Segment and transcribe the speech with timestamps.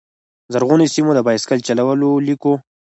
[0.53, 2.53] زرغونو سیمو، د بایسکل چلولو لیکو